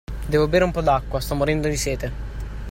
Devo 0.25 0.47
bere 0.47 0.63
un 0.63 0.71
po' 0.71 0.81
d'acqua, 0.81 1.19
sto 1.19 1.35
morendo 1.35 1.67
di 1.67 1.77
sete! 1.77 2.11